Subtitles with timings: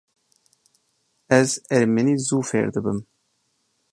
[1.39, 2.99] Ez ermenî zû fêr dibim.